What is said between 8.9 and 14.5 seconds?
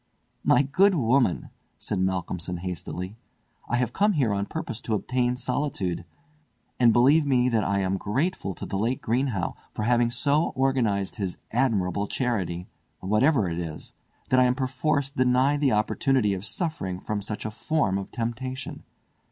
Greenhow for having so organised his admirable charity—whatever it is—that I